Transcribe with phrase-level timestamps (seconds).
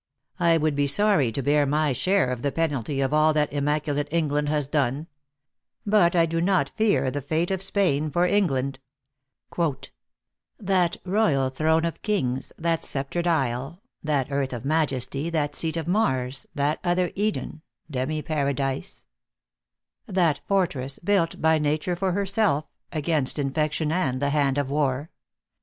[0.39, 4.07] I would be sorry to bear my share of the penalty of all that immaculate
[4.09, 5.05] England has done.
[5.85, 8.79] But I do not fear the fate of Spain for England:
[10.57, 15.87] That royal throne of kings, that sceptred isle, That earth of majesty, that seat of
[15.87, 17.61] Mars, That other Eden,
[17.91, 19.05] demi paradise;
[20.07, 24.87] That fortress, built by nature for herself, Against infection, and the hand of war; THE
[24.87, 25.49] ACTEESS IN HIGH LIFE.